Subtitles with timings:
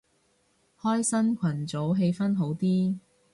[0.81, 2.97] 開新群組氣氛好啲